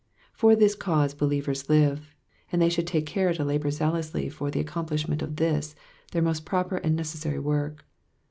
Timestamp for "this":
0.55-0.73, 5.35-5.75